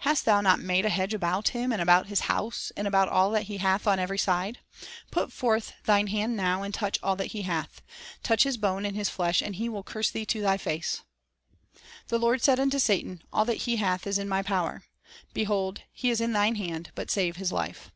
Hast 0.00 0.26
Thou 0.26 0.42
not 0.42 0.60
made 0.60 0.84
a 0.84 0.90
hedge 0.90 1.14
about 1.14 1.48
him, 1.56 1.72
and 1.72 1.80
about 1.80 2.08
his 2.08 2.20
house, 2.28 2.70
and 2.76 2.86
about 2.86 3.08
all 3.08 3.30
that 3.30 3.44
he 3.44 3.56
hath 3.56 3.86
on 3.86 3.98
every 3.98 4.18
side?... 4.18 4.58
Put 5.10 5.32
forth 5.32 5.72
Thine 5.86 6.08
hand 6.08 6.36
now, 6.36 6.62
and 6.62 6.74
touch 6.74 6.98
all 7.02 7.16
that 7.16 7.28
he 7.28 7.40
hath;" 7.44 7.80
"touch 8.22 8.42
his 8.42 8.58
bone 8.58 8.84
and 8.84 8.94
his 8.94 9.08
flesh, 9.08 9.40
and 9.40 9.56
he 9.56 9.70
will 9.70 9.82
curse 9.82 10.10
Thee 10.10 10.26
to 10.26 10.42
Thy 10.42 10.58
face." 10.58 11.00
The 12.08 12.18
Lord 12.18 12.42
said 12.42 12.60
unto 12.60 12.78
Satan, 12.78 13.22
"All 13.32 13.46
that 13.46 13.62
he 13.62 13.76
hath 13.76 14.06
is 14.06 14.18
in 14.18 14.28
thy 14.28 14.42
power." 14.42 14.82
"Behold, 15.32 15.80
he 15.94 16.10
is 16.10 16.20
in 16.20 16.34
thine 16.34 16.56
hand; 16.56 16.92
but 16.94 17.10
save 17.10 17.36
his 17.36 17.50
life." 17.50 17.90